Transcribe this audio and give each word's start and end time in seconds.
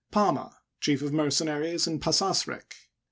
PamUy 0.11 0.51
Chief 0.79 1.03
of 1.03 1.13
Mercenaries 1.13 1.85
in 1.85 1.99
Pas 1.99 2.23
as 2.23 2.47
rek 2.47 2.73